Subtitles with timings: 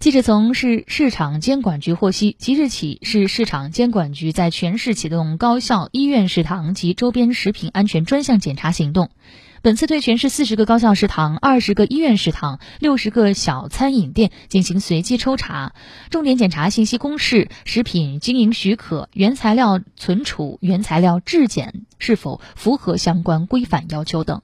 [0.00, 9.10] 记者从市市场监管局获悉即日起市市场监管局在全市启动高校医院食堂及周边食品安全专项检查行动。
[9.60, 15.74] 本次对全市四十个高校食堂二十个医院食堂六十个小餐饮店进行随机抽查。
[16.08, 24.40] 重点检查信息公示食品经营许可原材料存储原材料质检是否符合相关规范要求等。